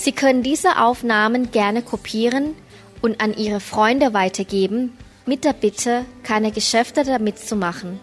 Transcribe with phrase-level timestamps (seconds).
[0.00, 2.54] Sie können diese Aufnahmen gerne kopieren
[3.02, 8.00] und an Ihre Freunde weitergeben, mit der Bitte, keine Geschäfte damit zu machen.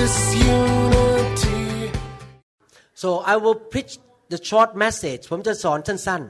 [0.00, 1.90] this unity.
[2.94, 3.92] So I will preach
[4.32, 6.22] the short message ผมจะสอนสั้น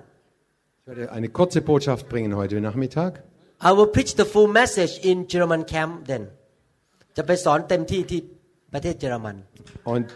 [0.80, 3.12] Ich werde eine kurze Botschaft bringen heute Nachmittag.
[3.40, 6.22] ๆ I will preach the full message in German camp then
[7.16, 8.20] จะไปสอนเต็มที่ที่
[8.72, 9.36] ประเทศเยอรมัน
[9.92, 10.08] Und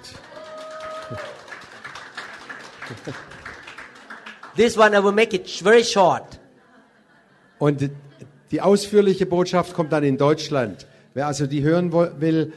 [4.59, 6.39] This one I will make it very short
[7.58, 7.91] Und
[8.50, 10.86] die ausführliche Botschaft kommt dann in Deutschland.
[11.14, 12.53] Wer also die hören wo- will,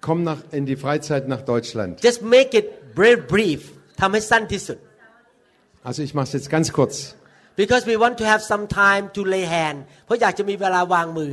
[0.00, 2.02] kommt nach, in die Freizeit nach Deutschland.
[2.02, 3.60] just make it very brief
[4.00, 4.78] ทำให้สั้นที่สุด
[5.88, 7.14] Also ich mache es jetzt ganz kurz.
[7.62, 11.32] because we want to have some time to lay hand เพราะอยากจะมีเวลาวางมือ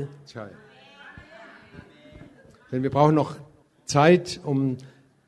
[2.72, 3.36] Denn wir brauchen noch
[3.86, 4.78] Zeit, um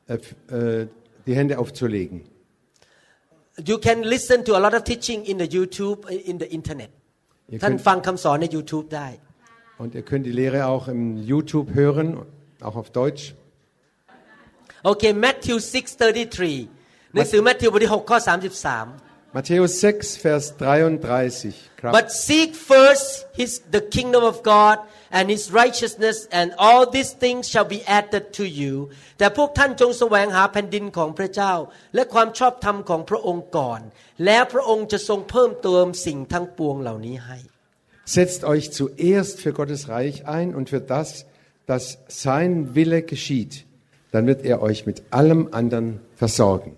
[0.08, 0.86] äh, f- äh,
[1.26, 2.22] die Hände aufzulegen.
[3.70, 6.90] you can listen to a lot of teaching in the YouTube in the internet
[7.52, 9.08] Ihr ท่าน könnt, ฟังคำสอนใน YouTube ได้
[9.82, 12.06] und ihr könnt die Lehre auch im YouTube hören,
[12.66, 13.24] auch auf Deutsch.
[14.84, 16.40] โอเค Matthew 6:33
[17.14, 21.52] หนังสือ Matthew บทที่6ข้อ33 Matthäus 6, Vers 33.
[21.76, 21.92] Kraft.
[21.92, 24.78] But seek first his the kingdom of God
[25.10, 28.74] and his righteousness and all these things shall be added to you
[29.18, 31.54] แต่พวกท่านจงแสวงหาแผ่นดินของพระเจ้า
[31.94, 33.80] และความชอบธรรมของพระองค์ก่อน
[34.24, 37.38] แล้วพระองค์จะทรงเพิ่มเติมสิ่งทั้งปวงเหล่านี้ให้
[38.16, 41.08] Setzt euch zuerst für Gottes Reich ein und für das,
[41.70, 43.54] dass sein Wille geschieht.
[44.12, 46.70] Dann wird er euch mit allem anderen versorgen.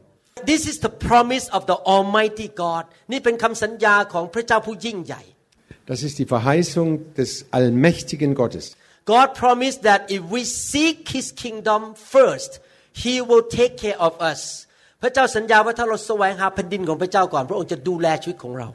[0.51, 5.23] This is the promise of the Almighty God นี่เป็นคำสัญญาของพระเจ้าผู้ยิ่งใหญ่
[5.91, 6.89] Das ist die Verheißung
[7.21, 8.65] des allmächtigen Gottes.
[9.15, 11.81] God promised that if we seek His kingdom
[12.15, 12.51] first
[13.05, 14.41] He will take care of us
[15.03, 18.69] พระเจ้าสัญญาว่าถ้าเราแสวงหาแผ่นดินของพระเจ้าก่อน พระองค์จะดูแลชีวิตของเรา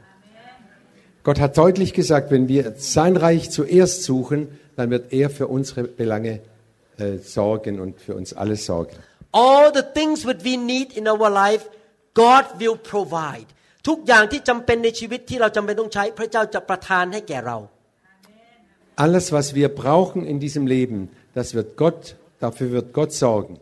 [1.26, 4.40] Gott hat deutlich gesagt, wenn wir sein Reich zuerst suchen,
[4.76, 6.40] dann wird er für unsere Belange
[6.98, 8.96] äh, sorgen und für uns alles sorgen.
[9.44, 11.64] All the things that we need in our life
[12.22, 13.48] God will provide
[13.88, 17.58] ทุกอย่างที่จำเป็นในชีวิตที่เราจำเป็นต้องใช้ พระเจ้าจะประทานให้แก่เรา
[19.04, 20.98] Alles, was wir brauchen in diesem Leben,
[21.38, 22.00] das wird Gott,
[22.44, 23.54] dafür wird Gott sorgen.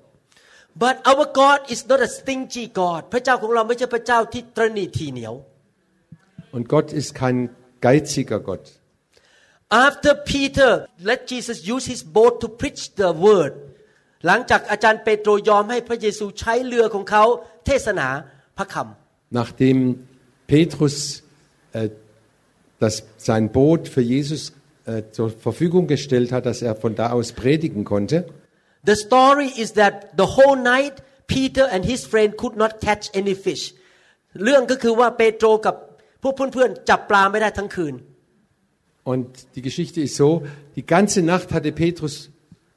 [0.85, 5.35] but our God is not a stingy God พระเจ้าของเราไม่ใช่พระเจ้าที่ตรณีทีเหนียว
[6.55, 7.37] Und Gott ist kein
[7.87, 8.65] geiziger Gott.
[9.87, 10.71] After Peter
[11.11, 13.53] let Jesus use his boat to preach the word
[14.27, 17.25] หลังจากอาจารย์เปโตรยอมให้พระเยซูใช้เรือของเขา
[17.67, 18.09] เทศนา
[18.59, 19.77] พระคำ Nachdem
[20.53, 20.97] Petrus
[21.73, 21.89] äh,
[22.83, 22.95] das,
[23.29, 24.43] sein Boot für Jesus
[24.85, 28.17] äh, zur Verfügung gestellt hat, dass er von da aus predigen konnte,
[28.91, 30.95] The story is that the whole night
[31.29, 33.65] Peter and his friend could not catch any fish
[34.45, 35.77] เรื่องก็คือว่าเปโตรกับ
[36.23, 37.95] พวกเพื่อนๆจับปลาไม่ได้ทั้งคืน
[39.13, 39.27] Und
[39.57, 40.29] die Geschichte ist so,
[40.77, 42.15] die ganze Nacht hatte Petrus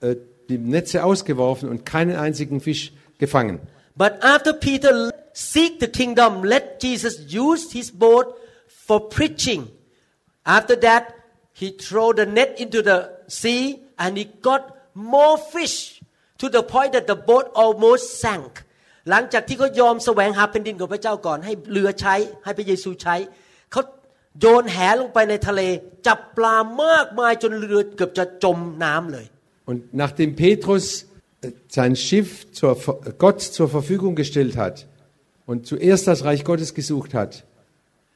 [0.02, 0.16] äh,
[0.51, 3.61] die Netze ausgeworfen und keinen einzigen Fisch gefangen.
[3.97, 4.93] But after Peter
[5.33, 8.27] seek the kingdom let Jesus use his boat
[8.87, 9.69] for preaching
[10.45, 11.05] after that
[11.61, 13.63] he throw the net into the sea
[14.03, 14.63] and he got
[14.95, 16.01] more fish
[16.39, 18.53] to the point that the boat almost sank
[19.11, 23.17] หลังจากที่เขายอมแสวงหาแผ่นดินของพระเจ้าก่อน ให้เรือใช้ให้พระเยซูใช้
[23.73, 23.83] เขา
[24.41, 25.63] โยนแหลงไปในทะเล
[26.07, 29.27] จับปลามากมายจนเรือเกือบจะจมน้ำเลย
[29.65, 31.07] Und nachdem Petrus
[31.43, 32.77] äh, sein Schiff zur,
[33.19, 34.87] Gott zur Verfügung gestellt hat
[35.47, 37.45] und zuerst das Reich Gottes gesucht hat,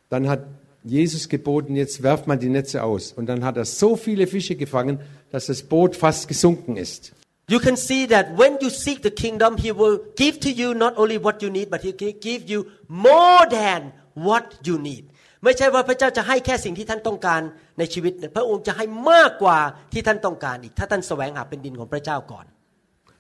[0.09, 0.47] dann hat
[0.85, 3.13] Jesus geboten, jetzt werft man die Netze aus.
[3.13, 5.01] Und dann hat er so viele Fische gefangen,
[5.31, 7.13] dass das Boot fast gesunken ist.
[7.49, 10.97] You can see that when you seek the kingdom, He will give to you not
[10.97, 15.07] only what you need, but He will give you more than what you need.
[15.44, 17.42] ไม่ใช่ว่าพระเจ้าจะให้แค่สิ่งที่ท่านต้องการ
[17.80, 19.60] ในชีวิตนะพระองค์จะให้มากกว่า
[19.94, 22.46] ที่ท่านต้องการอีก ถ้าท่านแสวงหาเป็นดินของพระเจ้าก่อน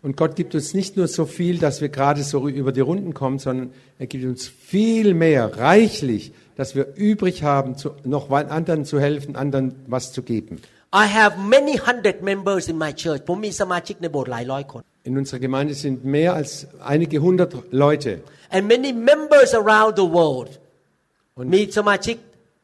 [0.02, 3.14] Und Gott gibt uns nicht nur so viel, dass wir gerade so über die Runden
[3.14, 8.86] kommen, sondern er gibt uns viel mehr, reichlich, dass wir übrig haben, zu, noch anderen
[8.86, 10.62] zu helfen, anderen was zu geben.
[10.92, 16.50] I have many hundred members in my church ผมมีสมาชิกในโบสถ์หลายร้อยคน In unserer Gemeinde sind mehr als
[16.94, 17.52] einige hundert
[17.86, 18.12] Leute.
[18.56, 20.50] and many members around the world
[21.54, 22.16] มีสมาชิก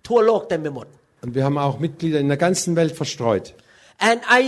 [0.07, 0.87] ทั่วโลกเต็มไปหมด
[1.23, 3.45] Und wir haben auch Mitglieder in der ganzen Welt verstreut.
[4.09, 4.41] And I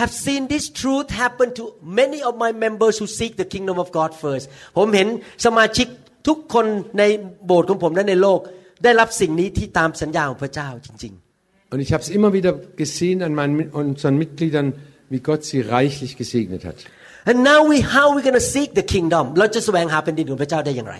[0.00, 1.64] have seen this truth happen to
[2.00, 4.44] many of my members who seek the kingdom of God first
[4.76, 5.08] ผมเห็น
[5.46, 5.86] สมาชิก
[6.28, 6.66] ทุกคน
[6.98, 7.02] ใน
[7.46, 8.40] โบสถ์ของผมและในโลก
[8.84, 11.14] ได้รับสิ่งนี้ที่ตามสัญญาของพระเจ้าจริง
[11.72, 12.52] Und ich habe es immer wieder
[12.82, 14.68] gesehen an meinen, unseren Mitgliedern,
[15.12, 16.78] wie Gott sie reichlich gesegnet hat.
[17.04, 20.96] ๆ and now we how we gonna seek the kingdom เราจะแสวงหาแผ่นดินของพระเจ้าได้อย่างไร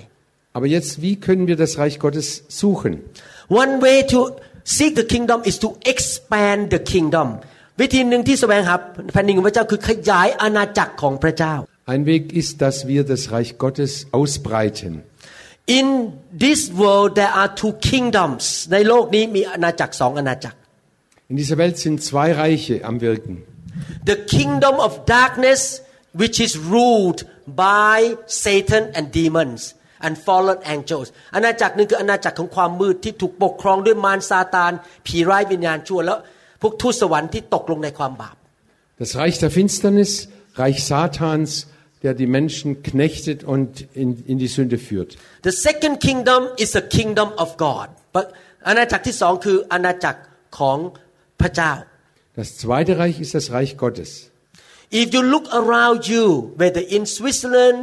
[0.57, 2.93] Aber jetzt, wie können wir das Reich Gottes suchen?
[3.49, 4.19] One way to
[4.65, 7.29] seek the kingdom is to expand the kingdom
[7.81, 8.75] วิธีหนึ่งที่แสวงหา
[9.13, 11.55] แผ่นดินของพระเจ้าคือขยายอาณาจักรของพระเจ้า
[11.93, 14.93] Ein Weg ist, dass wir das Reich Gottes ausbreiten.
[15.79, 15.87] In
[16.45, 20.57] this world there are two kingdoms ในโลกนี้มีอาณาจักรสองอาณาจักร
[21.31, 23.35] In dieser Welt sind zwei Reiche am Wirken.
[24.11, 25.61] The kingdom of darkness
[26.21, 27.21] which is ruled
[27.67, 27.97] by
[28.45, 29.61] Satan and demons
[30.07, 34.73] and fallen angels อาณาจักรหนึ่งคืออาณาจักรของความมืดที่ถูกปกครองด้วยมารซาตาน
[35.07, 36.19] ผีร้ายวิญญาณชั่วแล้ว
[36.63, 38.37] พวกทูตสวรรค์ที่ตกลงในความบาป
[39.03, 40.11] Das Reich der Finsternis,
[40.63, 41.51] Reich Satans,
[42.05, 43.69] der die Menschen knechtet und
[44.03, 45.11] in, in die Sünde führt.
[45.49, 47.89] The second kingdom is the kingdom of God
[48.69, 50.21] อาณาจักรที่สองคืออาณาจักร
[50.59, 50.79] ของ
[51.41, 51.73] พระเจ้า
[52.41, 54.11] Das zweite Reich ist das Reich Gottes.
[55.03, 56.25] If you look around you,
[56.61, 57.81] whether in Switzerland,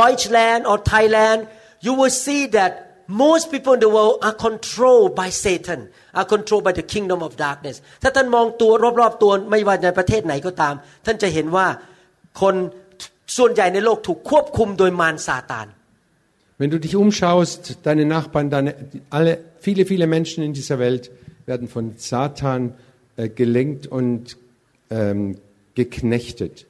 [0.00, 1.48] Deutschland, or Thailand,
[1.80, 2.70] you will see that
[3.08, 7.30] most people in the world are controlled by Satan, are controlled by the kingdom of
[7.46, 7.76] darkness.
[8.02, 10.74] ถ้าท่านมองตัวรอบๆตัวไม่ว่าในประเทศไหนก็ตาม
[11.06, 11.66] ท่านจะเห็นว่า
[12.40, 12.54] คน
[13.36, 15.66] ส่วนใหญ่ในโลกถูกควบคุมโดยมารซาตาน
[16.60, 18.74] Wenn du dich umschaust, deine Nachbarn, deine,
[19.10, 21.04] alle, viele, viele Menschen in dieser Welt
[21.46, 22.74] werden von Satan
[23.16, 24.36] äh, gelenkt und
[24.90, 25.38] ähm,
[25.76, 26.66] geknechtet.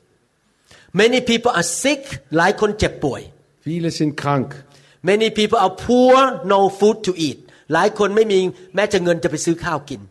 [1.00, 2.02] Many people are sick
[2.36, 3.22] หลายคนเจ็บป่วย
[3.66, 4.48] Viele sind krank.
[5.10, 6.16] Many people are poor
[6.52, 7.38] no food to eat
[7.72, 8.40] หลายคนไม่มี
[8.74, 10.02] แม้จะเงินจะไปซื้อข้าวกิน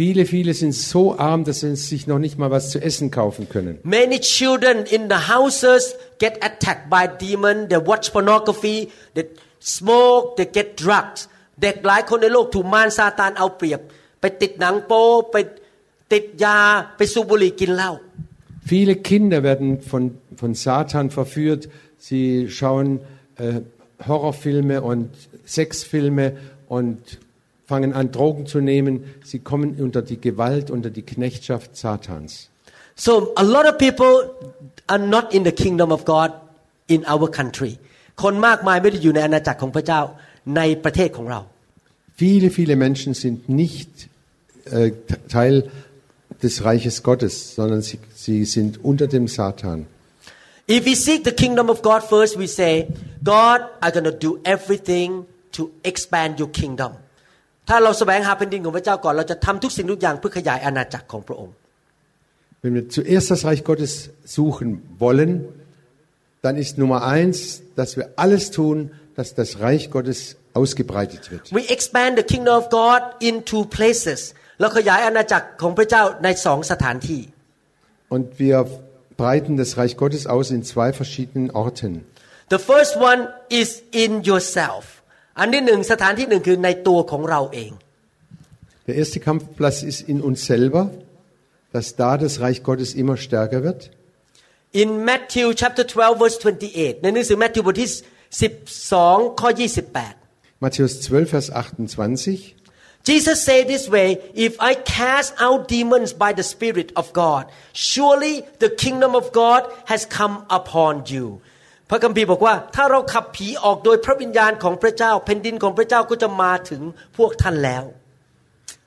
[0.00, 3.48] Viele, viele sind so arm, dass sie sich noch nicht mal was zu essen kaufen
[3.54, 3.74] können.
[3.82, 5.82] Many children in the houses
[6.24, 7.56] get attacked by demon.
[7.68, 8.78] They watch pornography.
[9.16, 9.24] They
[9.58, 10.36] smoke.
[10.38, 11.20] They get drugs.
[11.62, 13.80] เด็กหลายคนในโลกถูกมารซาตานเอาเปรียบ
[14.20, 15.36] ไปติดหนังโป๊ไป
[16.12, 16.58] ติดยา
[16.96, 17.90] ไปสูบบุหรี่กินเหล้า
[18.64, 21.68] Viele Kinder werden von, von Satan verführt.
[21.98, 23.00] Sie schauen
[23.36, 23.60] äh,
[24.06, 25.10] Horrorfilme und
[25.46, 26.36] Sexfilme
[26.68, 27.18] und
[27.66, 29.04] fangen an, Drogen zu nehmen.
[29.24, 32.48] Sie kommen unter die Gewalt, unter die Knechtschaft Satans.
[32.96, 34.30] So a lot of people
[34.86, 36.32] are not in the kingdom of God
[36.88, 37.78] in our country
[38.22, 40.00] คนมากมายไม่ได้อยู่ในอาณาจักรของพระเจ้า
[40.56, 41.40] ในประเทศของเรา
[42.22, 43.90] Viele, viele Menschen sind nicht
[44.76, 44.90] äh,
[45.36, 45.54] Teil
[46.42, 49.86] des Reiches Gottes, sondern sie, sie sind unter dem Satan.
[50.66, 52.86] If we seek the kingdom of God first, we say,
[53.22, 56.92] God, I'm going to do everything to expand your kingdom.
[57.68, 61.54] ถ้าเราแสวงหาแผ่นดินของพระเจ้าก่อน เราจะทำทุกสิ่งทุกอย่างเพื่อขยายอาณาจักรของพระองค์
[62.62, 63.92] Wenn wir zuerst das Reich Gottes
[64.38, 65.30] suchen wollen,
[66.44, 68.76] dann ist Nummer eins, dass wir alles tun,
[69.16, 71.42] dass das Reich Gottes ausgebreitet wird.
[71.52, 77.22] We expand the kingdom of God in two places เราขยายอาณาจักรของพระเจ้าในสองสถานที่
[78.14, 78.56] Und wir
[79.22, 81.92] breiten das Reich Gottes aus in zwei verschiedenen Orten.
[82.54, 83.20] The first one
[83.60, 83.68] is
[84.04, 84.84] in yourself
[85.38, 87.72] อันที่หนึ่งสถานที่หนึ่งคือในตัวของเราเอง
[88.86, 90.82] Der erste Kampfplatz ist in uns selber,
[91.74, 93.80] dass da das Reich Gottes immer stärker wird.
[94.82, 97.90] In Matthew chapter 12 verse 28 ในหนังสือแมทธิวบทที่
[98.60, 100.20] 12 ข้อ 28
[100.62, 102.54] Matthäus 12, Vers 28.
[103.08, 104.08] Jesus said this way
[104.46, 107.42] if I cast out demons by the Spirit of God
[107.72, 111.26] surely the kingdom of God has come upon you
[111.90, 116.82] พระคัมภีร์บอกว่า ถ้าเราขับผีออกโดยพระวิญญาณของพระเจ้า แผ่นดินของพระเจ้าก็จะมาถึง
[117.16, 117.84] พวกท่านแล้ว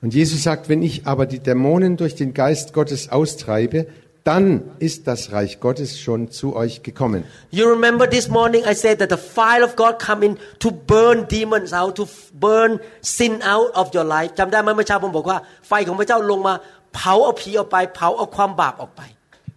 [0.02, 3.86] Und Jesus sagt, wenn ich aber die Dämonen durch den Geist Gottes austreibe,
[4.28, 7.24] dann ist das Reich Gottes schon zu euch gekommen.
[7.50, 11.26] You remember this morning I said that the fire of God come in to burn
[11.28, 16.54] demons out to burn sin out of your life จำได้ไหมเมื่อเช้าผมบอกว่า ไฟของพระเจ้าลงมา
[16.94, 19.02] เผาเอาผีออกไป เผาเอาความบาปออกไป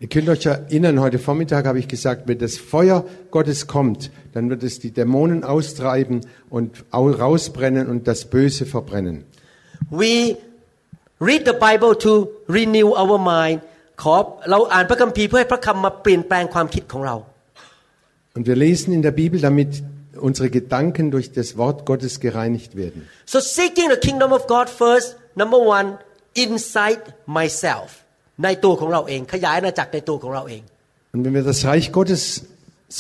[0.04, 4.48] Ihr könnt euch erinnern, heute Vormittag habe ich gesagt, wenn das Feuer Gottes kommt, dann
[4.52, 9.24] wird es die Dämonen austreiben und au- rausbrennen und das Böse verbrennen.
[9.90, 10.38] We
[11.20, 12.12] read the Bible to
[12.48, 13.62] renew our mind
[14.02, 14.16] ขอ
[14.52, 17.16] เราอ่านพระคัมภีร์เพื่อให้พระคำมาเปลี่ยนแปลงความคิดของเรา
[18.36, 19.72] Und wir lesen in der Bibel, damit
[20.30, 23.00] unsere Gedanken durch das Wort Gottes gereinigt werden.
[23.34, 25.10] so seeking the kingdom of God first
[25.42, 25.88] number one
[26.46, 27.04] inside
[27.40, 27.90] myself
[28.44, 30.62] ในตัวของเราเอง ขยายอาณาจักรในตัวของเราเอง
[31.14, 32.22] Und wenn wir das Reich Gottes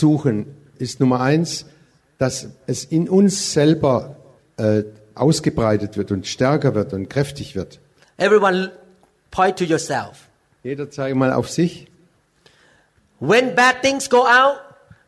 [0.04, 0.36] suchen,
[0.86, 1.50] ist Nummer eins,
[2.24, 2.36] dass
[2.66, 3.96] es in uns selber
[4.58, 7.72] äh, ausgebreitet wird und stärker wird und kräftig wird.
[8.18, 8.72] Everyone
[9.32, 10.14] point to yourself.
[10.68, 11.74] Jeder zeige mal auf sich.
[13.20, 14.56] When bad things go out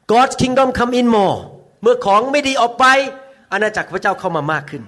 [0.08, 1.38] God's kingdom come in more
[1.84, 2.86] เมื่อของไม่ดีออกไป
[3.54, 4.84] อาณาจักรพระเจ้าเข้ามามากขึ้น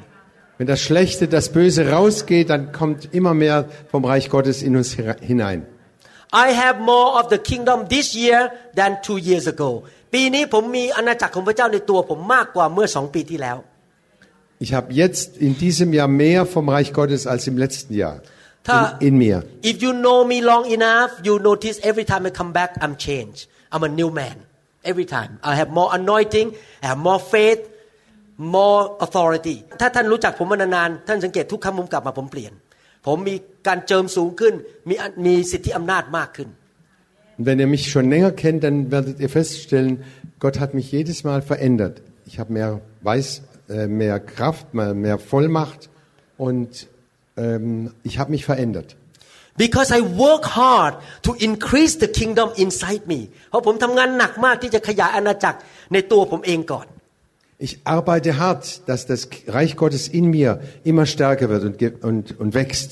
[0.57, 3.57] Wenn das Schlechte, das Böse rausgeht, dann kommt immer mehr
[3.91, 5.59] vom Reich Gottes in uns hera- hinein.
[6.45, 8.39] I have more of the kingdom this year
[8.79, 9.69] than two years ago
[10.13, 13.57] ปีนี้ผมมีอาณาจักรของพระเจ้าในตัวผมมากกว่าเมื่อสองปีที่แล้ว
[14.65, 18.27] Ich habe jetzt in diesem Jahr mehr vom Reich Gottes als im letzten Jahr Ta-
[18.67, 19.43] in, in mir.
[19.63, 23.41] If you know me long enough you notice every time I come back I'm changed
[23.71, 24.35] I'm a new man
[24.91, 26.47] every time I have more anointing
[26.83, 27.61] I have more faith
[28.57, 32.53] more authority ถ้าท่านรู้จักผมมานานๆท่านสังเกตทุกครั้งผมกลับมาผมเปลี่ยน
[33.07, 33.35] ผมมี
[33.67, 34.53] การเจิมสูงขึ้น
[34.89, 36.49] มีมีสิทธิอำนาจมากขึ้น
[37.37, 40.03] Und wenn ihr mich schon länger kennt, dann werdet ihr feststellen,
[40.39, 42.03] Gott hat mich jedes Mal verändert.
[42.27, 45.89] Ich habe mehr Weiß, äh, mehr Kraft, mehr, mehr Vollmacht
[46.37, 46.87] und
[47.37, 48.89] ähm, ich habe mich verändert.
[49.57, 50.93] because I work hard
[51.23, 55.59] to increase the kingdom inside me เพราะผมทำงานหนักมากที่จะขยายอาณาจักร
[55.93, 56.87] ในตัวผมเองก่อน
[57.67, 59.21] Ich arbeite hart, dass das
[59.57, 60.51] Reich Gottes in mir
[60.83, 62.91] immer stärker wird und, ge- und, und wächst.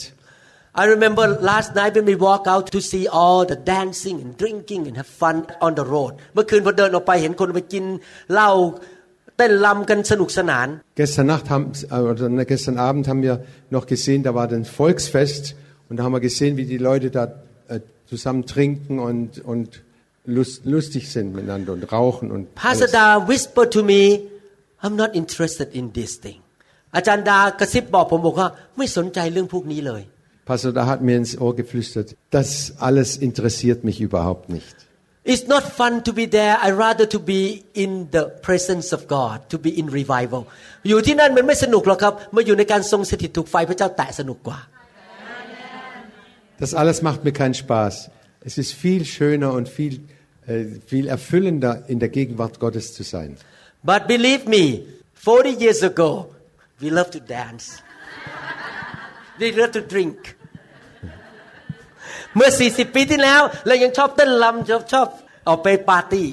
[0.81, 4.81] I remember last night when we walk out to see all the dancing and drinking
[4.87, 7.85] and have fun on the road เมื่อคืนพอเดินออกไปเห็นคนไปกิน
[8.33, 8.51] เหล้า
[9.37, 10.67] เต้นรำกันสนุกสนาน
[11.01, 13.35] Gestern Nacht haben, äh, oder ne, gestern Abend haben wir
[13.75, 15.43] noch gesehen, da war ein Volksfest
[15.87, 17.23] und da haben wir gesehen, wie die Leute da
[17.67, 17.79] äh,
[18.11, 19.69] zusammen trinken und, und
[20.25, 22.91] lust, lustig sind miteinander und rauchen und พาส alles.
[22.97, 24.01] ดา whisper to me
[24.83, 26.39] I'm not interested in this thing
[26.95, 28.47] อาจารย์ดากระซิบบอกผมบอกว่า
[28.77, 30.03] ไม่สนใจเรื่องพวกนี้เลย
[30.49, 32.49] Pastor, da hat mir ins Ohr geflüstert, das
[32.79, 34.75] alles interessiert mich überhaupt nicht.
[35.31, 37.41] It's not fun to be there I rather to be
[37.83, 40.41] in the presence of God to be in revival
[40.89, 44.59] อยู่ที่นั่นมันไม่สนุกหรอกครับมาอยู่ในการทรงสถิตถูกไฟพระเจ้าแตะสนุกกว่า
[46.61, 48.11] Das alles macht mir keinen Spaß.
[48.41, 49.93] Es ist viel schöner und viel,
[50.45, 53.37] äh, viel erfüllender, in der Gegenwart Gottes zu sein.
[53.81, 56.35] But believe me, 40 years ago,
[56.81, 57.81] we love to dance.
[59.39, 60.35] we love to drink.
[62.35, 65.07] เมื่อ 40 ปีที่แล้วเรายังชอบเต้นรำชอบชอบ
[65.47, 66.27] ออกไปปาร์ตี้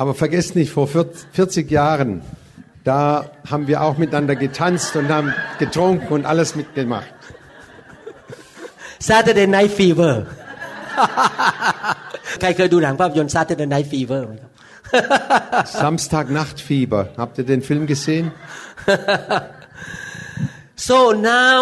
[0.00, 2.22] Aber vergesst nicht, vor 40 Jahren,
[2.84, 3.00] da
[3.50, 7.14] haben wir auch miteinander getanzt und haben getrunken und alles mitgemacht.
[9.00, 10.12] Saturday Night Fever
[12.40, 14.52] ใครเคยดูหนังภาพยนตร์ Saturday Night Fever ไหมครับ
[15.82, 17.02] Samstagnachtfieber.
[17.22, 18.26] Habt ihr den Film gesehen?
[20.88, 21.60] So now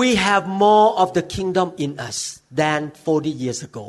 [0.00, 2.18] we have more of the kingdom in us
[2.60, 3.86] than 40 years ago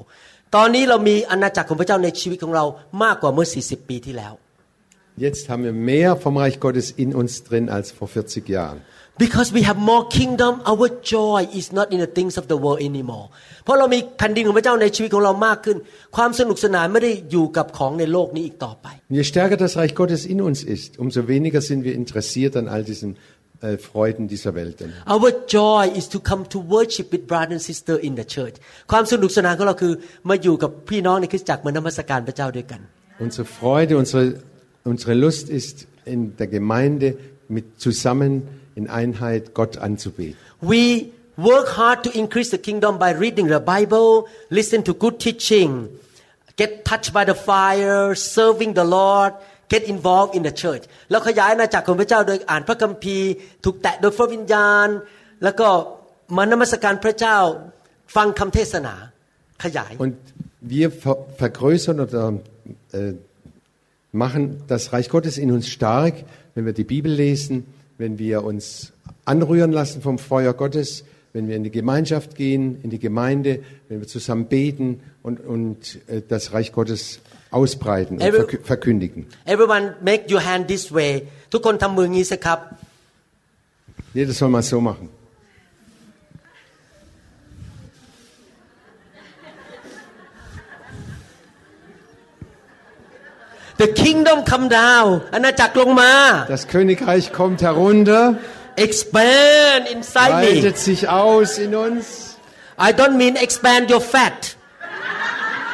[0.56, 2.66] ตอนนี้เรามีอาณาจักรของพระเจ้าในชีวิตของเรา
[3.04, 4.34] มากกว่าเมื่อ 40 ปีที่แล้ว
[5.26, 8.82] Jetzt haben wir mehr vom Reich Gottes in uns drin als vor 40 Jahren.
[9.20, 12.82] Because we have more kingdom our joy is not in the things of the world
[12.90, 13.28] anymore
[13.64, 15.78] เพราะเรามีแผ่นดินของพระเจ้าในชีวิตของเรามากขึ้น
[16.16, 22.54] ความสนุกสนานไม่ได้อยู่กับของในโลกนี้อีกต่อไป Und je stärker das Reich Gottes in uns ist, umso weniger sind wir interessiert
[22.62, 23.12] an all diesen
[23.62, 24.78] äh, Freuden dieser Welt.
[25.16, 28.56] Our joy is to come to worship with brother and sister in the church
[28.92, 29.94] ความสนุกสนานของเราคือ
[30.30, 32.82] มาอยู่กับพี่น้องในคริสตจักรมานมัสการพระเจ้าด้วยกัน
[33.26, 34.24] Unsere Freude, unsere,
[34.92, 37.08] unsere Lust ist, in der Gemeinde
[37.48, 38.32] mit zusammen
[38.76, 40.38] in Einheit Gott anzubeten.
[40.62, 45.90] We work hard to increase the kingdom by reading the Bible, listen to good teaching,
[46.56, 49.34] get touched by the fire, serving the Lord,
[49.74, 53.32] get involved in the church แล้วขยายอาณาจักรของพระเจ้าโดยอ่านพระคัมภีร์
[53.64, 54.88] ถูกแตะโดยพระวิญญาณ
[55.44, 55.68] แล้วก็
[56.38, 57.38] มานมัสการพระเจ้า
[58.16, 58.96] ฟังคำเทศนา
[59.64, 60.16] ขยาย Und
[60.76, 62.24] wir ver vergrößern oder
[62.92, 63.14] äh,
[64.12, 66.16] machen das Reich Gottes in uns stark,
[66.56, 67.56] wenn wir die Bibel lesen,
[67.98, 68.94] wenn wir uns
[69.26, 74.00] anrühren lassen vom Feuer Gottes, wenn wir in die Gemeinschaft gehen, in die Gemeinde, wenn
[74.02, 77.20] wir zusammen beten und, und äh, das Reich Gottes
[77.52, 79.22] ausbreiten und Every- verkü verkündigen.
[79.54, 81.12] Everyone make your hand this way
[81.52, 82.60] ทุกคนทำมืออย่างนี้สิครับ
[84.18, 85.08] Jeder soll mal so machen.
[93.78, 96.12] The kingdom come down อาณาจักรลงมา
[96.56, 98.24] Das Königreich kommt herunter,
[98.86, 102.06] expand inside me breitet sich aus in uns.
[102.88, 104.40] I don't mean expand your fat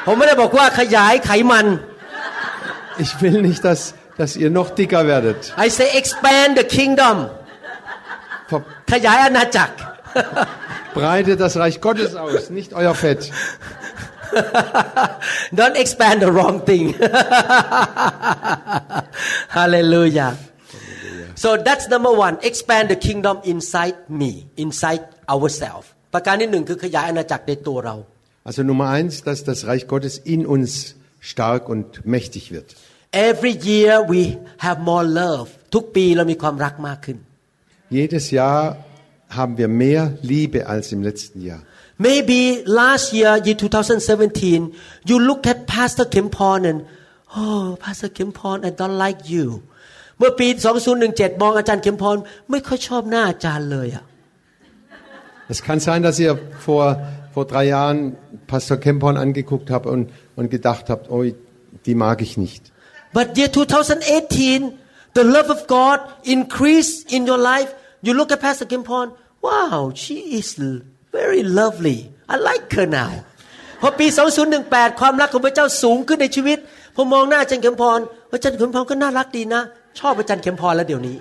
[0.06, 1.66] ผมไม่ได้บอกว่าขยายไขมัน
[3.04, 3.80] Ich will nicht, dass,
[4.20, 5.40] dass ihr noch dicker werdet.
[5.66, 7.16] I say expand the kingdom
[8.50, 9.74] Ver- ขยายอาณาจักร
[10.98, 13.20] Breitet das Reich Gottes aus, nicht euer Fett.
[15.60, 16.84] don't expand the wrong thing
[19.58, 20.30] hallelujah
[21.42, 24.30] so that's number one expand the kingdom inside me
[24.64, 25.02] inside
[25.34, 27.96] ourselves ประการที่หนึ่งคือขยายอาณาจักรในตัวเรา
[28.43, 32.75] Also Nummer eins, dass das Reich Gottes in uns stark und mächtig wird.
[33.11, 37.17] Every year we have more love ทุกปีเรามีความรักมากขึ้น
[37.99, 38.61] Jedes Jahr
[39.37, 41.61] haben wir mehr Liebe als im letzten Jahr.
[41.97, 44.73] Maybe last year, year 2017,
[45.09, 46.79] you look at Pastor Kempon and,
[47.35, 49.47] oh, Pastor Kempon, I don't like you.
[50.19, 50.47] เมื่อปี
[50.95, 52.17] 2017 มองอาจารย์เข็มพร
[52.51, 54.03] ไม่ค่อยชอบหน้าอาจารย์เลยอะ
[55.53, 56.33] Es kann sein, dass ihr
[56.67, 56.85] vor,
[57.33, 58.15] vor drei Jahren
[58.47, 61.23] Pastor Kempon angeguckt habt und, und gedacht habt, oh,
[61.85, 62.71] die mag ich nicht.
[63.13, 64.73] But year 2018,
[65.15, 67.73] the love of God increased in your life.
[68.01, 70.81] You look at Pastor Kempon, wow, she is l-
[71.11, 71.99] very lovely.
[72.29, 73.11] I like her now.
[73.81, 74.07] พอปี
[74.53, 76.57] 2018 ความรักของพระเจ้าสูงขึ้นในชีวิต
[76.95, 77.99] พอมองหน้าอาจารย์เข็มพร
[78.31, 79.61] อาจารย์เข็มพรก็น่ารักดีนะ
[79.99, 81.17] ชอบอาจารย์เข็มพรแล้วเดี๋ยวนี้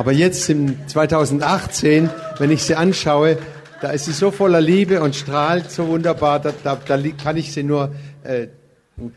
[0.00, 3.36] Aber jetzt im 2018, wenn ich sie anschaue,
[3.82, 7.36] da ist sie so voller Liebe und strahlt so wunderbar, da, da, da li- kann
[7.36, 7.92] ich sie nur
[8.24, 8.46] äh,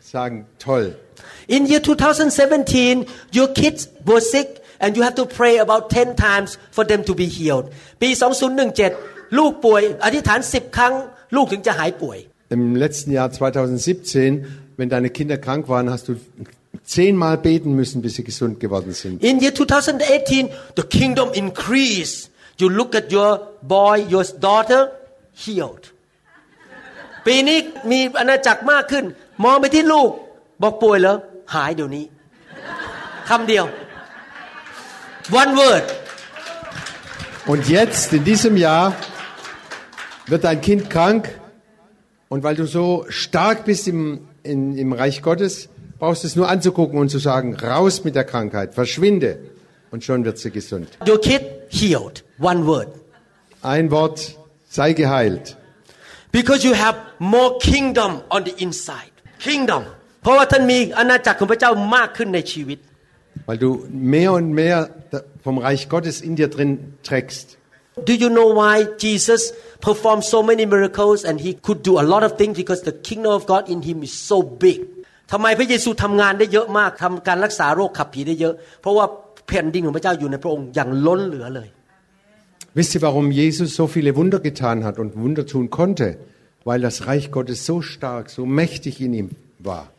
[0.01, 0.95] sagen, toll.
[1.47, 6.57] In year 2017, your kids were sick and you have to pray about 10 times
[6.71, 7.65] for them to be healed.
[8.01, 10.93] ปี 2017 ลูกป่วย อธิษฐาน 10 ครั้ง
[11.35, 12.17] ลูกถึงจะหายป่วย
[12.55, 14.45] Im letzten Jahr 2017,
[14.77, 16.13] wenn deine Kinder krank waren, hast du
[16.85, 19.23] zehnmal beten müssen, bis sie gesund geworden sind.
[19.23, 20.49] In year 2018,
[20.79, 22.29] the kingdom increased.
[22.59, 24.81] You look at your boy, your daughter,
[25.43, 25.85] healed.
[27.25, 27.59] ปีนี้
[27.91, 29.05] มีอาณาจักรมากขึ้น
[29.43, 30.09] มองไปที่ลูก
[30.61, 31.15] บอกป่วยเหรอ
[31.55, 32.05] หายเดี๋ยวนี้
[33.29, 33.65] คำเดียว
[35.41, 35.85] one word
[37.45, 38.95] Und jetzt, in diesem Jahr,
[40.27, 41.23] wird dein Kind krank
[42.29, 44.01] und weil du so stark bist im,
[44.43, 45.67] in, im Reich Gottes,
[45.99, 49.39] brauchst du es nur anzugucken und zu sagen, raus mit der Krankheit, verschwinde
[49.91, 50.87] und schon wird sie gesund.
[51.11, 51.41] your kid
[51.79, 52.15] healed
[52.51, 52.89] one word
[53.75, 54.17] Ein Wort,
[54.77, 55.45] sei geheilt.
[56.31, 59.13] because you have more kingdom on the inside
[59.47, 59.83] kingdom
[60.21, 62.79] เพราะว่าท่านมีอาณาจักรของพระเจ้ามากขึ้นในชีวิต
[63.47, 63.69] Weil du
[64.15, 64.77] mehr und mehr
[65.11, 66.71] da- vom Reich Gottes in dir drin
[67.07, 67.47] trägst.
[68.09, 69.41] Do you know why Jesus
[69.87, 73.31] performed so many miracles and he could do a lot of things because the kingdom
[73.39, 74.79] of God in him is so big
[75.31, 79.05] ทำไมพระเยซูทำงานได้เยอะมากทำการรักษาโรคขับผีได้เยอะ เพราะว่า
[79.47, 81.69] แผ่นดินของพระเจ้าอยู่ในพระองค์อย่างล้นเหลือเลย
[82.75, 86.17] Wisst ihr, warum Jesus so viele Wunder getan hat und Wunder tun konnte?
[86.63, 89.93] Weil das Reich Gottes so stark, so mächtig in ihm war.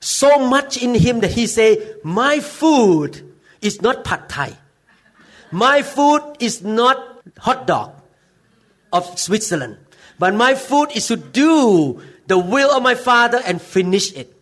[0.00, 3.20] so much in him that he say my food
[3.60, 4.56] is not pad thai
[5.52, 6.96] my food is not
[7.38, 7.92] hot dog
[8.92, 9.76] of Switzerland
[10.18, 14.33] but my food is to do the will of my father and finish it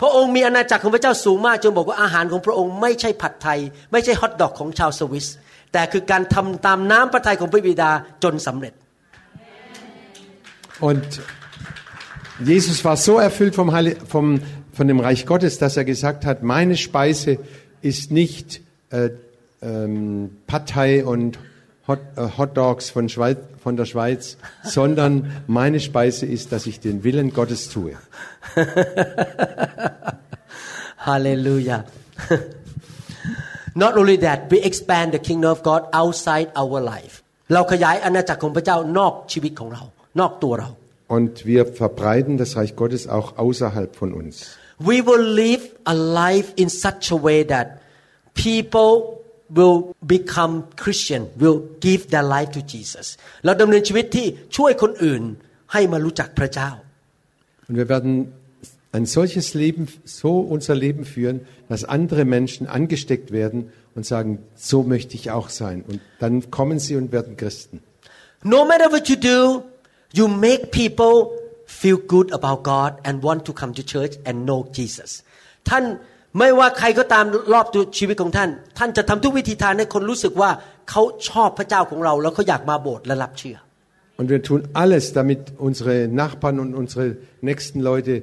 [0.00, 3.58] พระองค์มีอาณาจักรของพระเจ้าสูงมากจนบอกว่าอาหารของพระองค์ไม่ใช่ผัดไทย
[3.92, 5.26] ไม่ใช่ฮอทดอกของชาวสวิส
[5.72, 7.90] แต่คือการทำตามน้ำพระทัยของพระบิดา
[8.24, 8.74] จนสำเร็จ
[10.88, 11.08] Und
[12.44, 14.26] Jesus war so erfüllt vom, Heil- vom,
[14.72, 17.38] von dem Reich Gottes, dass er gesagt hat, meine Speise
[17.80, 19.10] ist nicht äh,
[19.62, 21.38] ähm, Partei und
[21.88, 26.80] Hot, äh, Hot Dogs von, Schweiz, von der Schweiz, sondern meine Speise ist, dass ich
[26.80, 27.92] den Willen Gottes tue.
[30.98, 31.84] Hallelujah.
[33.74, 37.22] Not only that, we expand the kingdom of God outside our life.
[37.54, 39.82] เราขยายอาณาจักรของพระเจ้านอกชีวิตของเรา
[40.20, 40.70] นอกตัวเรา
[41.16, 44.34] Und wir verbreiten das Reich Gottes auch außerhalb von uns.
[44.90, 47.66] We will live a life in such a way that
[48.34, 48.90] people
[49.58, 53.06] will become Christian, will give their life to Jesus.
[53.44, 55.22] เราดำเนินชีวิตที่ช่วยคนอื่น
[55.72, 56.70] ให้มารู้จักพระเจ้า
[57.68, 58.12] Und wir werden
[58.96, 64.82] ein solches Leben, so unser Leben führen, dass andere Menschen angesteckt werden und sagen, so
[64.82, 65.84] möchte ich auch sein.
[65.86, 67.82] Und dann kommen sie und werden Christen.
[68.42, 69.64] No matter what you do,
[70.12, 71.30] you make people
[71.66, 75.10] feel good about God and want to come to church and know Jesus.
[75.68, 75.84] ท่าน
[76.38, 80.50] ไม่ว่าใครก็ตามรอบตัวชีวิตของท่าน ท่านจะทำทุกวิธีทางให้คนรู้สึกว่า
[80.90, 83.58] เขาชอบพระเจ้าของเรา แล้วเขาอยากมาโบสถ์และรับเชื่อ
[84.18, 88.22] Und wir tun alles, damit unsere Nachbarn und unsere nächsten Leute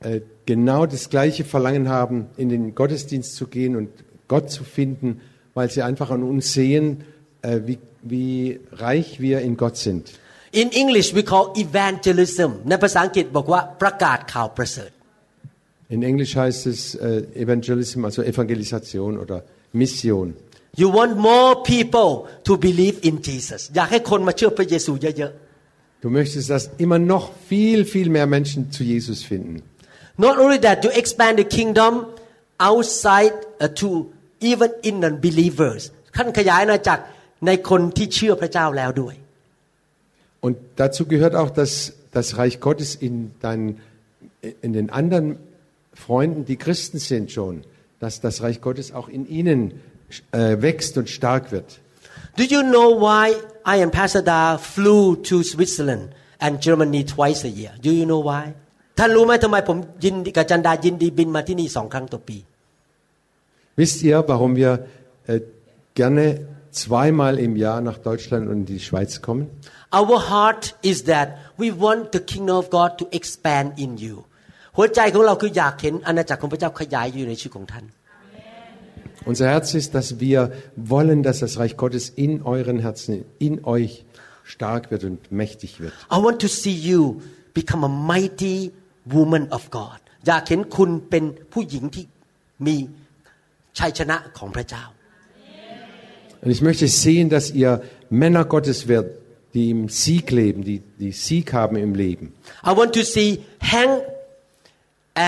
[0.00, 3.90] äh, genau das gleiche Verlangen haben, in den Gottesdienst zu gehen und
[4.26, 5.20] Gott zu finden,
[5.52, 7.04] weil sie einfach an uns sehen,
[7.42, 10.12] äh, wie, wie reich wir in Gott sind.
[10.50, 14.90] In English we call evangelism ในภาษาอังกฤษบอกว่าประกาศข่าวประเสริฐ
[15.90, 20.34] In Englisch heißt es äh, Evangelism, also Evangelisation oder Mission.
[20.76, 22.10] You want more people
[22.48, 25.32] to believe in Jesus อยากให้คนมาเชื่อพระเยซูเยอะ
[26.04, 30.78] Du möchtest, dass immer noch viel, viel mehr Menschen zu Jesus finden.ๆ Not only that
[30.84, 31.92] you expand the kingdom
[32.70, 33.88] outside uh, to
[34.50, 35.82] even in non believers
[36.16, 37.02] ท่านขยายอาณาจักร
[37.46, 39.14] ในคนที่เชื่อพระเจ้าแล้วด้วย
[40.46, 41.72] Und dazu gehört auch, dass
[42.16, 43.80] das Reich Gottes in, deinen,
[44.60, 45.38] in den anderen
[45.92, 47.62] Freunden, die Christen sind schon,
[48.00, 49.80] dass das Reich Gottes auch in ihnen
[50.32, 51.80] äh, wächst und stark wird.
[52.36, 53.34] Do you know why
[53.64, 57.72] I and Pastor Da flew to Switzerland and Germany twice a year?
[57.80, 58.54] Do you know why?
[58.98, 62.38] ท่านรู้ไหมทำไมผมยินดีกับจันดายินดีบินมาที่นี่สองครั้งต่อปี
[63.80, 64.72] Wisst ihr, warum wir
[65.26, 65.40] äh,
[66.00, 66.24] gerne
[66.70, 69.44] zweimal im Jahr nach Deutschland und in die Schweiz kommen?
[70.00, 71.28] Our heart is that
[71.62, 74.16] we want the kingdom of God to expand in you
[74.76, 77.86] หัวใจของเราคืออยากเห็นอาณาจักรของพระเจ้าขยายอยู่ในชีวิตของท่าน
[79.30, 84.04] Unser Herz ist, dass wir wollen, dass das Reich Gottes in euren Herzen, in euch
[84.44, 85.94] stark wird und mächtig wird.
[86.10, 87.22] I want to see you
[87.54, 88.56] become a mighty
[89.16, 92.04] woman of God อยากเห็นคุณเป็นผู้หญิงที่
[92.66, 92.76] มี
[93.78, 94.84] ชัยชนะของพระเจ้า
[96.42, 97.72] Und ich möchte sehen, dass ihr
[98.10, 99.12] Männer Gottes werdet,
[99.54, 102.34] die im Sieg leben, die, die Sieg haben im Leben.
[102.62, 104.02] I want to see Hank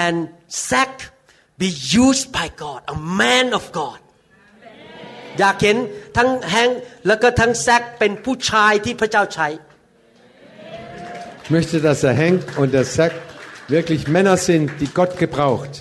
[0.02, 0.16] and
[0.68, 0.94] Zach
[1.60, 1.68] be
[2.04, 4.00] used by God a man of God
[5.40, 5.76] อยากเห็น
[6.16, 6.70] ทั้งแฮง
[7.06, 9.48] แล้วก็ทั้งแซกเป็นผู้ชายที่พระเจ้าใช้
[11.44, 13.12] Ich möchte, dass der Hank und der Sack
[13.68, 15.72] wirklich Männer sind, die Gott gebraucht.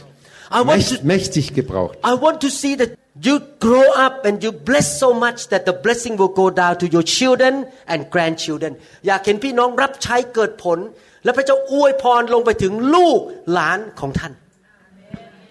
[0.51, 1.97] I want Mächt, to, mächtig gebraucht.
[2.05, 5.73] I want to see that you grow up and you bless so much that the
[5.85, 7.53] blessing will go down to your children
[7.91, 8.73] and grandchildren
[9.07, 10.79] อยากเห็นพี่น้องรับใช้เกิดผล
[11.23, 13.19] และพระเจ้าอวยพรลงไปถึงลูก
[13.53, 14.33] หลานของท่าน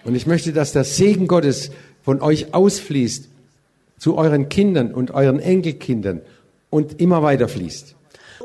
[0.07, 1.71] Und ich möchte, dass der Segen Gottes
[2.03, 3.23] von euch ausfließt
[3.99, 6.21] zu euren Kindern und euren Enkelkindern
[6.69, 7.95] und immer weiter fließt.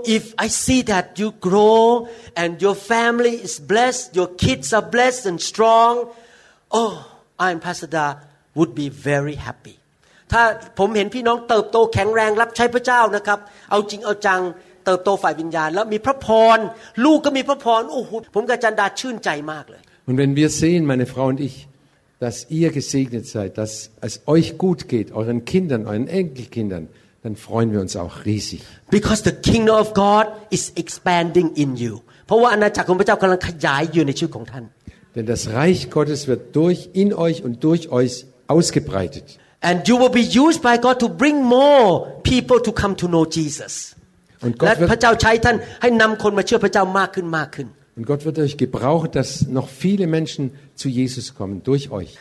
[0.08, 5.26] If I see that you grow and your family is blessed, your kids are blessed
[5.28, 6.08] and strong,
[6.72, 6.94] oh,
[7.38, 8.22] I and Pastor Da
[8.58, 9.76] would be very happy.
[10.32, 10.44] ถ้า
[10.80, 14.42] ผมเห็นพี่น้องเติบโตแข็งแรงรับใช้พระเจ้านะครับ เอาจริงเอาจัง
[14.86, 16.58] เติบโตฝ่ายวิญญาณ แล้วมีพระพร
[17.06, 21.56] ลูกก็มีพระพร โอ้โห ผมกับจันดาชื่นใจมากเลย Und wenn wir sehen, meine Frau und ich,
[22.24, 26.84] dass ihr gesegnet seid, dass es euch gut geht, euren Kindern, euren Enkelkindern,
[27.24, 28.62] dann freuen wir uns auch riesig.
[28.98, 30.26] because the kingdom of God
[30.58, 31.94] is expanding in you
[32.28, 34.66] เพราะว่าอาณาจักรของพระเจ้ากำลังขยายอยู่ในชีวิตของท่าน
[35.16, 38.14] Denn das Reich Gottes wird durch, in euch und durch euch
[38.54, 39.26] ausgebreitet.
[39.70, 41.86] and you will be used by God to bring more
[42.32, 43.74] people to come to know Jesus
[44.46, 49.30] Und และ Gott พระ wird, เจ้าใช้ท่านให้นำคนมาเชื่อพระเจ้ามากขึ้นมากขึ้น und Gott wird euch gebrauchen, dass
[49.60, 50.44] noch viele Menschen
[50.82, 52.12] zu Jesus kommen, durch euch.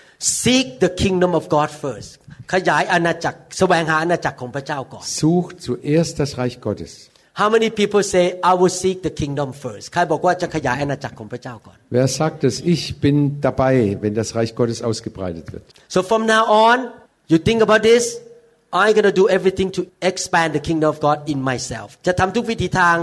[0.43, 2.11] seek the kingdom of God first
[2.53, 6.93] ขยายอาณาจักรแสวงหาอาณาจักรของพระเจ้าก่อน Sucht zuerst das Reich Gottes.
[7.41, 12.55] How many people say I will seek the kingdom first ใครบอกว่าจะขยายอาณาจักรของพระเจ้าก่อน Wer sagt es?
[12.75, 13.17] Ich bin
[13.49, 15.65] dabei, wenn das Reich Gottes ausgebreitet wird.
[15.95, 16.79] So from now on,
[17.33, 18.05] you think about this.
[18.81, 21.89] I'm gonna do everything to expand the kingdom of God in myself.
[22.07, 22.97] จะทำทุกวิธีทาง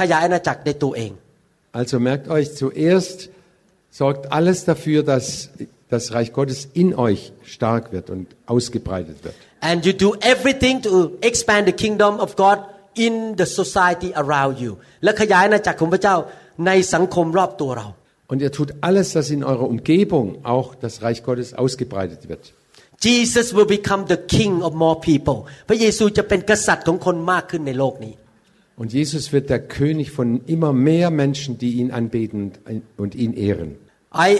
[0.00, 1.12] ขยายอาณาจักรในตัวเอง
[1.80, 3.18] Also merkt euch, zuerst
[4.00, 5.26] sorgt alles dafür, dass
[5.94, 9.34] das Reich Gottes in euch stark wird und ausgebreitet wird.
[9.60, 10.92] And you do everything to
[11.30, 12.58] expand the kingdom of God
[13.06, 14.72] in the society around you.
[15.04, 16.16] และขยายอาณาจักรของพระเจ้า
[16.66, 17.86] ในสังคมรอบตัวเรา
[18.30, 22.42] Und ihr tut alles, dass in eurer Umgebung auch das Reich Gottes ausgebreitet wird.
[23.08, 25.38] Jesus will become the king of more people.
[25.68, 28.14] พระเยซูจะเป็นกษัตริย์ของคนมากขึ้นในโลกนี้
[28.80, 32.52] Und Jesus wird der König von immer mehr Menschen, die ihn anbeten
[33.02, 33.70] und ihn ehren.
[34.28, 34.30] I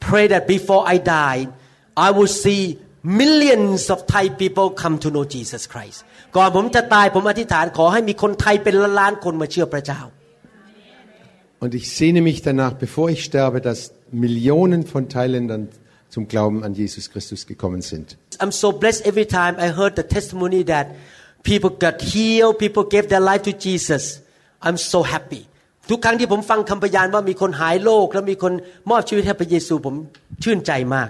[0.00, 1.48] pray that before I die,
[2.06, 2.62] I will see
[3.20, 5.98] millions of Thai people come to know Jesus Christ.
[6.36, 10.00] ก่อนผมจะตายผมอธิษฐานขอให้มีคนไทยเป็นล้านๆคนมาเชื่อพระเจ้า
[11.64, 13.80] Und ich sehne mich danach, bevor ich sterbe, dass
[14.12, 15.62] Millionen von Thailändern
[16.10, 18.18] zum Glauben an Jesus Christus gekommen sind.
[18.42, 20.86] I'm so blessed every time I heard the testimony that
[21.42, 24.20] people got healed, people gave their life to Jesus.
[24.66, 25.42] I'm so happy.
[25.90, 28.52] ทุกครั้งที่ผมฟังคำพยานว่ามีคนหายโรคและมีคน
[28.90, 29.94] มอบชีวิตให้พระเยซูผม
[30.42, 31.08] ชื่นใจมาก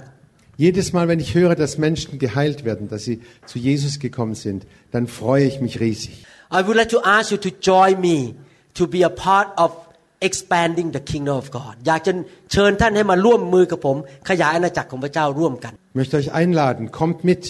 [0.60, 4.66] Jedes Mal, wenn ich höre, dass Menschen geheilt werden, dass sie zu Jesus gekommen sind,
[4.90, 6.24] dann freue ich mich riesig.
[6.50, 8.34] I would like to ask you to join me
[8.74, 9.72] to be a part of
[10.20, 12.12] expanding the kingdom of God อยากจะ
[12.52, 13.96] เชิญท่านให้มาร่วมมือกับผม
[14.28, 17.42] ขยายอาณาจักรของพระเจ้าร่วมกัน Ich möchte euch einladen, kommt mit,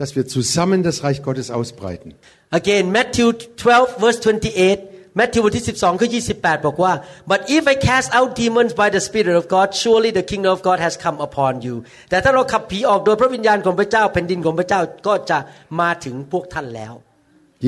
[0.00, 2.08] dass wir zusammen das Reich Gottes ausbreiten.
[2.60, 4.78] Again Matthew 12 verse 28
[5.18, 6.92] Matthew บทที่ 12ข้อ28 บอกว่า
[7.30, 10.60] but if I cast out demons by the Spirit of God surely the kingdom of
[10.68, 11.74] God has come upon you
[12.10, 15.38] แต่ถ้าเราขับผีออกโดยพระวิญญาณของพระเจ้าแผ่นดินของพระเจ้าก็จะ
[15.80, 16.94] มาถึงพวกท่านแล้ว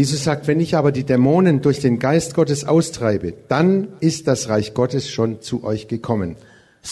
[0.01, 3.69] Jesus sagt, wenn ich aber die Dämonen durch den Geist Gottes austreibe, dann
[4.09, 6.31] ist das Reich Gottes schon zu euch gekommen.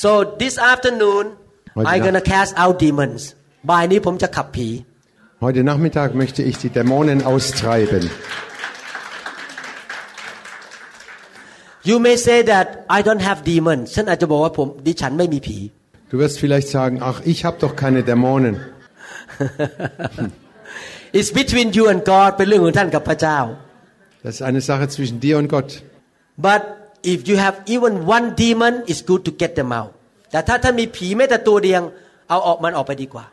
[0.05, 0.11] so
[0.43, 1.25] this afternoon
[1.77, 2.07] Heute I'm Nacht.
[2.07, 3.21] gonna cast out demons
[3.71, 4.69] บ่ายนี้ผมจะขับผี
[5.47, 8.05] Heute Nachmittag möchte ich die Dämonen austreiben.
[11.91, 15.59] You may say that I don't have demons ฉันอาจจะบอกว่าผมดิฉันไม่มีผี
[16.11, 18.55] Du wirst vielleicht sagen, ach, ich habe doch keine Dämonen.
[21.19, 23.39] It's between you and God เป็นเรื่องของท่านกับพระเจ้า
[24.25, 25.71] Das ist eine Sache zwischen dir und Gott.
[26.49, 26.63] But
[27.13, 29.91] if you have even one demon it's good to get them out
[30.31, 31.83] แต่ถ้าท่านมีผีแม้แต่ตัวเดียว
[32.31, 33.25] เอาออกมันออกไปดีกว่า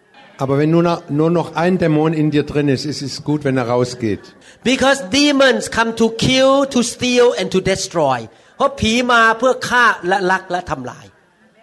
[0.43, 3.43] Aber wenn nur noch, nur noch ein Dämon in dir drin ist, ist es gut,
[3.43, 4.23] wenn er rausgeht.
[4.63, 8.19] Because demons come to kill to steal and to destroy
[8.57, 11.05] เพราะผีมาเพื่อฆ่าและลักและทำลาย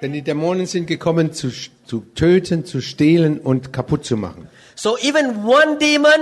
[0.03, 1.49] Denn die Dämonen sind gekommen, zu,
[1.90, 4.42] zu töten, zu stehlen und kaputt zu machen.
[4.85, 5.27] so even
[5.59, 6.21] one demon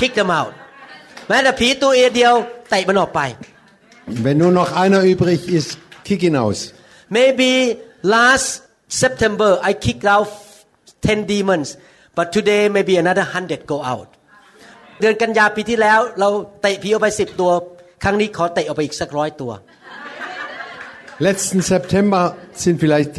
[0.00, 0.52] kick them out
[1.28, 2.34] แม้แต่ผีตัวเดียว
[2.70, 3.20] เตะมันออกไป
[4.24, 5.70] Wenn nur noch einer übrig ist,
[6.08, 6.58] kick ihn aus.
[7.18, 7.50] maybe
[8.14, 8.48] last
[9.02, 10.28] September I kicked out
[11.02, 11.68] 10 demons
[12.16, 14.08] but today maybe another 100 go out
[15.00, 16.28] เดือนกันยาปีที่แล้ว เรา
[16.62, 17.50] เตะผีออกไป 10 ตัว
[18.02, 19.52] ครั้งนี้ขอเตะออกไปอีกสักร้อยตัว
[21.28, 22.22] Letzten September
[22.62, 23.14] sind vielleicht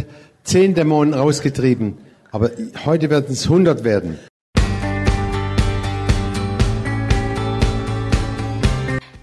[0.51, 1.87] zehn Dämonen rausgetrieben,
[2.31, 2.47] aber
[2.85, 4.11] heute werden es 100 werden.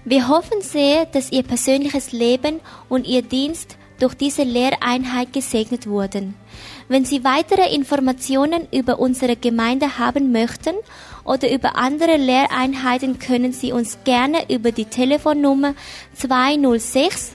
[0.05, 6.35] Wir hoffen sehr, dass Ihr persönliches Leben und Ihr Dienst durch diese Lehreinheit gesegnet wurden.
[6.92, 10.74] Wenn Sie weitere Informationen über unsere Gemeinde haben möchten
[11.24, 15.74] oder über andere Lehreinheiten, können Sie uns gerne über die Telefonnummer
[16.16, 17.34] 206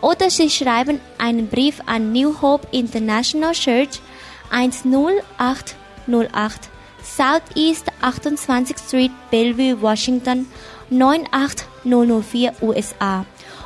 [0.00, 4.00] Oder Sie schreiben einen Brief an New Hope International Church
[4.50, 6.68] 10808
[7.02, 10.46] Southeast 28th Street, Bellevue, Washington
[10.90, 13.24] 98004 USA.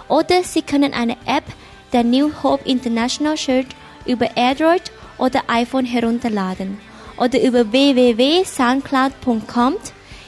[0.08, 1.44] Oder Sie können eine App
[1.92, 3.66] der New Hope International Church
[4.06, 4.82] über Android
[5.20, 6.78] oder iPhone herunterladen
[7.16, 9.74] oder über www.soundcloud.com,